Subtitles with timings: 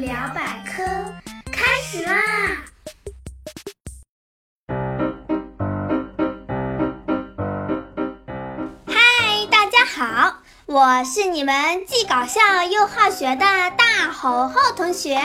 [0.00, 0.82] 聊百科
[1.52, 2.14] 开始啦！
[8.86, 13.44] 嗨，大家好，我是你们既搞笑又好学的
[13.76, 15.20] 大猴猴同学。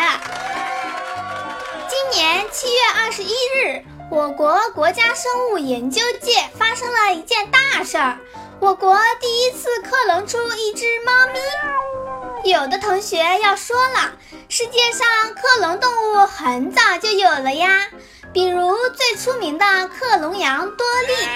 [1.88, 3.82] 今年七月二十一日，
[4.12, 8.20] 我国国家生物研究界发生了一件大事儿，
[8.60, 11.40] 我国第一次克隆出一只猫咪。
[12.46, 14.12] 有的同学要说了，
[14.50, 17.88] 世界上克隆动物很早就有了呀，
[18.32, 21.28] 比如最出名的克隆羊多利。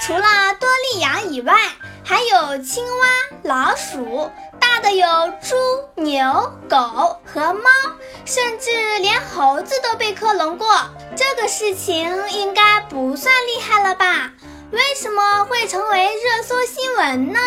[0.00, 1.54] 除了多利羊以外，
[2.02, 3.06] 还有青蛙、
[3.42, 5.06] 老鼠，大的有
[5.42, 5.54] 猪、
[5.96, 7.70] 牛、狗和猫，
[8.24, 10.66] 甚至连猴子都被克隆过。
[11.14, 14.32] 这个事情应该不算厉害了吧？
[14.74, 17.38] 为什么会成为热搜新闻呢？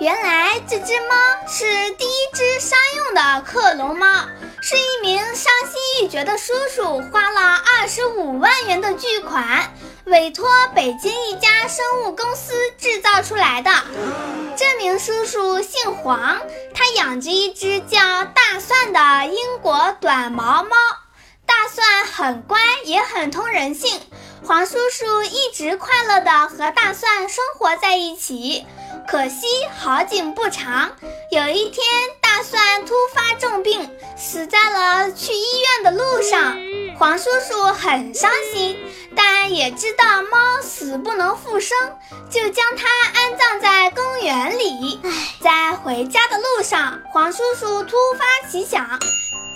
[0.00, 1.14] 原来这只猫
[1.46, 4.06] 是第一只商用的克隆猫，
[4.60, 9.72] 是一名伤心欲绝的叔叔花了二十五万元的巨款，
[10.06, 13.70] 委托北京一家生物公司制造出来的。
[14.56, 16.40] 这名叔叔姓黄，
[16.74, 20.70] 他养着一只叫大蒜的英国短毛猫。
[21.46, 24.00] 大蒜很乖，也很通人性。
[24.46, 28.66] 黄叔叔一直快乐地和大蒜生活在一起。
[29.08, 29.46] 可惜
[29.78, 30.92] 好景不长，
[31.30, 31.84] 有一天
[32.20, 36.58] 大蒜突发重病，死在了去医院的路上。
[36.98, 38.78] 黄叔叔很伤心，
[39.16, 41.76] 但也知道猫死不能复生，
[42.30, 45.00] 就将它安葬在公园里。
[45.40, 49.00] 在回家的路上，黄叔叔突发奇想。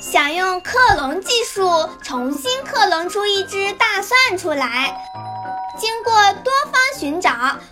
[0.00, 1.68] 想用克隆技术
[2.04, 4.96] 重新克隆出一只大蒜出来。
[5.76, 6.12] 经过
[7.08, 7.30] 寻找，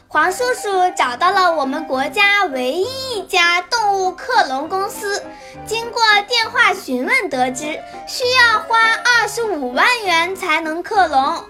[0.09, 2.87] 黄叔叔找到了我们国家唯一
[3.19, 5.23] 一家动物克隆公司。
[5.67, 7.65] 经过电话询问，得知
[8.09, 11.45] 需要花二十五万元才能克隆。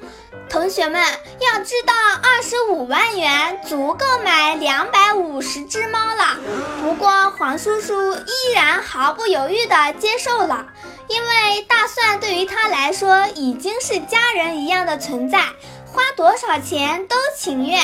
[0.48, 1.94] 同学们要知道，
[2.24, 6.36] 二十五万元足够买两百五十只猫了。
[6.82, 10.66] 不过黄叔叔依然毫不犹豫地接受了，
[11.06, 15.40] 因为大蒜对于他来说已经是家人一样的存在，
[15.96, 17.80] 花多少钱都情愿。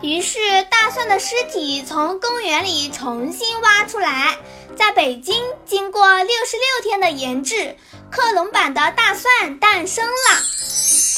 [0.00, 0.38] 于是
[0.70, 4.38] 大蒜的尸体从公园里重新挖出来，
[4.74, 7.76] 在北京经过六十六天的研制，
[8.10, 10.40] 克隆版的大蒜诞生了。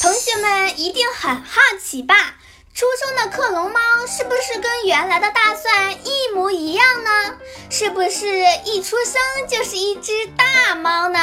[0.01, 2.35] 同学们一定很好奇吧？
[2.73, 6.14] 出生的克隆猫是不是跟原来的大蒜一？
[7.77, 8.25] 是不是
[8.63, 11.19] 一出生就是一只大猫呢？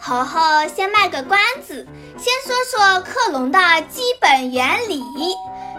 [0.00, 0.40] 猴猴
[0.74, 5.02] 先卖个关子，先说说克隆的基本原理。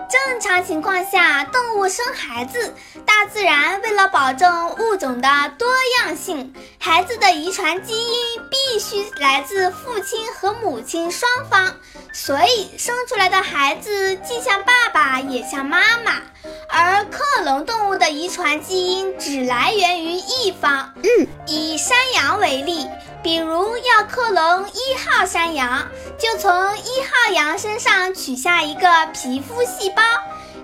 [0.10, 2.74] 正常情况下，动物生孩子，
[3.06, 5.68] 大自然为了保证物种的多
[6.00, 8.18] 样性，孩子的遗传基因
[8.50, 11.76] 必须来自父亲和母亲双方，
[12.14, 16.22] 所以生出来的孩子既像爸爸也像妈妈。
[16.70, 20.94] 而克隆动物的遗传基因只来源于一方。
[21.04, 22.88] 嗯，以山羊为例。
[23.24, 30.02] 比如要克隆一号山羊，就从一号羊身上取下一个皮肤细胞，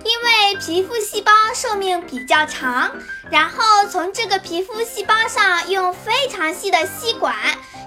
[0.04, 2.90] 因为皮肤细胞寿命比较长，
[3.30, 7.34] 然后从这个皮肤细胞上用非常细的吸管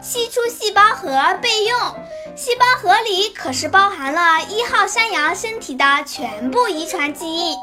[0.03, 1.09] 吸出细胞核
[1.41, 1.79] 备用。
[2.35, 7.57] 细胞核里可是包含了一号山羊身体的全部遗传基因，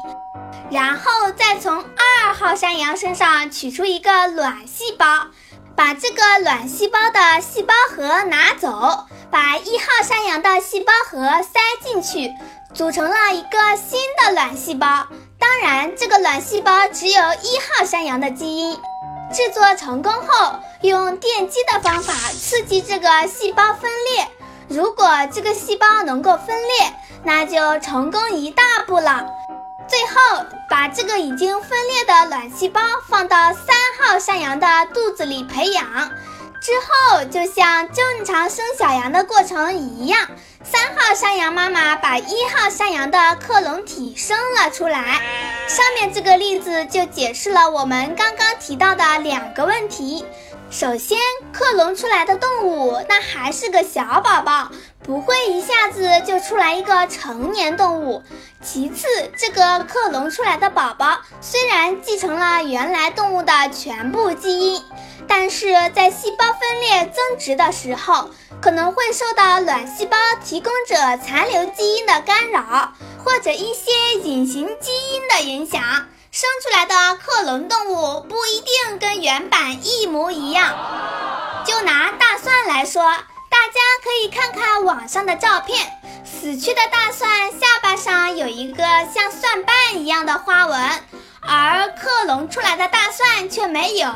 [0.69, 5.05] 然后再从二号山羊身上取出一个卵细胞。
[5.75, 12.33] 把这个卵细胞的细胞核拿走，把一号山羊的细胞核塞进去，
[12.73, 15.05] 组成了一个新的卵细胞。
[15.37, 18.79] 当然，这个卵细胞只有一号山羊的基因。
[19.33, 24.27] 制作成功后，用电击的方法刺激这个细胞分裂。
[24.67, 26.93] 如果这个细胞能够分裂，
[27.23, 29.25] 那就成功一大步了。
[29.87, 35.85] 最后，把这个已经分裂的卵细胞放到三号山羊的肚子里培养，
[36.61, 40.27] 之后就像正常生小羊的过程一样，
[40.63, 45.21] 三号山羊妈妈把一号山羊的克隆体生了出来。
[45.67, 50.25] 上面这个例子就解释了我们刚刚提到的两个问题。
[50.71, 51.17] 首先，
[51.53, 54.69] 克隆出来的动物那还是个小宝宝，
[55.03, 58.21] 不会一下子就出来一个成年动物。
[58.61, 59.07] 其次，
[59.37, 64.83] 这个克隆出来的宝宝虽然继承了原来动物的全部基因，
[65.27, 68.29] 但是在细胞分裂增殖的时候，
[68.59, 70.95] 可能会受到卵细胞提供者
[71.25, 72.91] 残留基因的干扰，
[73.23, 73.91] 或者一些
[74.23, 75.81] 隐形基因的影响。
[76.35, 80.75] 生出来的克隆动物不一定跟原版一模一样，
[81.65, 88.83] 就拿大蒜来说，大家可以看看网上的照片，死去的大蒜下巴上有一个
[89.13, 90.77] 像蒜瓣一样的花纹，
[91.41, 94.09] 而克隆出来的大蒜却没有。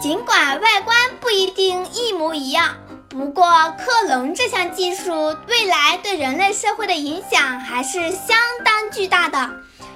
[0.00, 2.74] 尽管外观不一定一模一样，
[3.08, 9.48] 不过克隆这项技术未来对人类社会的影响还是相当巨大的。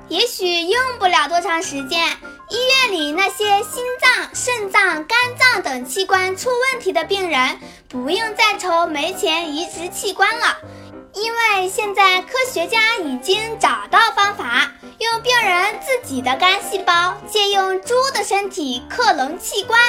[0.09, 2.07] 也许用不了多长时间，
[2.49, 7.59] 医院里那些心脏、肾脏、肝脏等器官出问题的病人，
[7.89, 10.59] 不用再愁没钱移植器官了，
[11.17, 19.81] 因为现在科学家已经找到方法，用病人自己的肝细胞借用猪的身体克隆器官，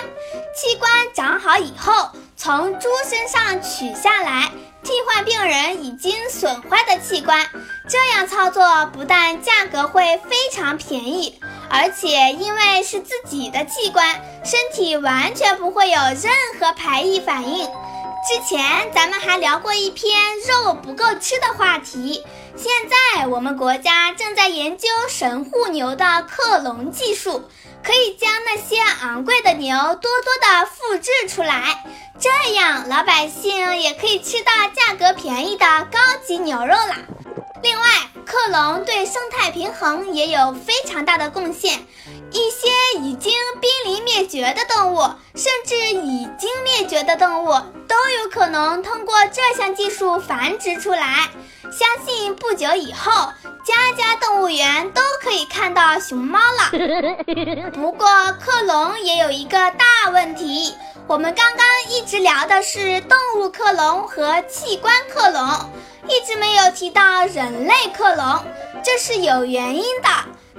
[0.55, 4.49] 器官长好以后从猪身上取下来。
[4.83, 7.45] 替换病人已经损坏的器官，
[7.89, 11.37] 这样操作不但价格会非常便宜，
[11.69, 14.15] 而且因为是自己的器官，
[14.45, 17.69] 身体完全不会有任何排异反应。
[18.27, 22.25] 之前咱们还聊过一篇肉不够吃的话题，
[22.57, 27.49] 现在我们国家正在研究神户牛的克隆技术。
[27.81, 31.85] 可以将那些昂贵的牛多多的复制出来，
[32.19, 36.97] 这样老百姓也可以吃到价格便宜的高级牛肉啦。
[37.63, 37.85] 另外，
[38.25, 41.79] 克隆对生态平衡也有非常大的贡献。
[42.31, 42.67] 一些
[42.99, 45.01] 已经濒临灭绝的动物，
[45.35, 47.49] 甚至已经灭绝的动物，
[47.87, 51.29] 都有可能通过这项技术繁殖出来。
[51.63, 53.11] 相信不久以后，
[53.63, 56.71] 家家动物园都可以看到熊猫了。
[57.71, 58.07] 不过，
[58.39, 60.73] 克隆也有一个大问题，
[61.07, 65.71] 我们刚刚一直聊的是动物克隆和器官克隆，
[66.07, 68.43] 一直没有提到人类克隆，
[68.83, 70.07] 这是有原因的。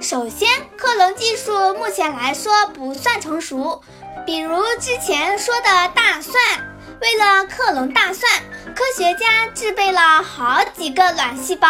[0.01, 0.47] 首先，
[0.77, 3.81] 克隆技术目前来说不算成熟，
[4.25, 5.63] 比如之前说的
[5.93, 6.33] 大蒜，
[7.01, 8.31] 为了克隆大蒜，
[8.73, 11.67] 科学家制备了好几个卵细胞，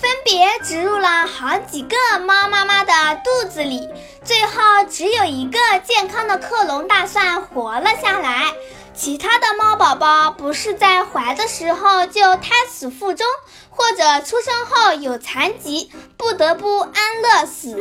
[0.00, 2.92] 分别植入了好几个猫妈妈的
[3.24, 3.88] 肚子里，
[4.24, 8.52] 最后只有一个健康的克隆大蒜活了下来。
[8.94, 13.26] 其他的猫宝宝不是在怀的时候就胎死腹中，
[13.68, 16.92] 或者出生后有残疾，不得不安
[17.22, 17.76] 乐死。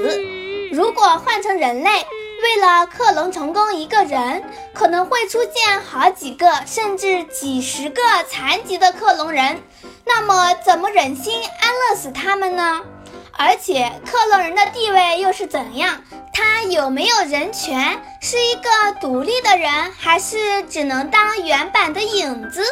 [0.72, 1.90] 如果换成人类，
[2.42, 4.44] 为了克隆成功一个人，
[4.74, 9.62] 可能会出现好几个甚至几十个残疾的克隆人，
[10.06, 12.82] 那么怎么忍心安乐死他们呢？
[13.38, 16.02] 而且克隆人的地位又是怎样？
[16.32, 18.00] 他有没有人权？
[18.22, 18.70] 是一个
[19.02, 22.64] 独立的人，还是只能当原版的影子？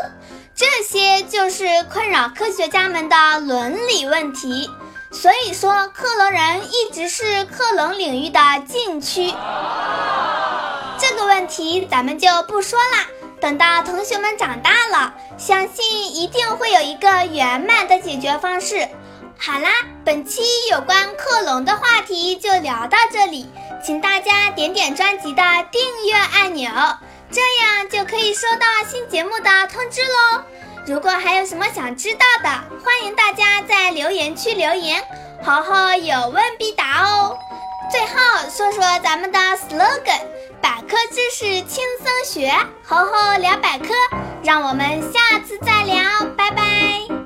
[0.55, 4.69] 这些就是困扰科学家们的伦理问题。
[5.11, 9.33] 所以说，克隆人一直是克隆领域的禁区。
[10.97, 13.07] 这个问题咱们就不说啦，
[13.41, 18.87] 等到同学们长大了，相信一定会有一个圆满的解决方式。
[19.43, 19.69] 好啦，
[20.05, 23.49] 本期有关克隆的话题就聊到这里，
[23.83, 25.41] 请大家点点专辑的
[25.71, 26.69] 订阅按钮，
[27.31, 30.43] 这样就可以收到新节目的通知喽。
[30.85, 32.49] 如果还有什么想知道的，
[32.83, 35.03] 欢迎大家在留言区留言，
[35.43, 37.35] 猴猴有问必答哦。
[37.89, 40.21] 最后说说咱们的 slogan：
[40.61, 42.53] 百科知识轻松学，
[42.85, 43.87] 猴猴聊百科。
[44.43, 46.03] 让我们下次再聊，
[46.37, 47.20] 拜拜。